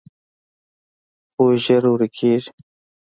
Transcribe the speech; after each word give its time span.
خو 1.33 1.43
ژر 1.63 1.83
ورکېږي 1.91 2.51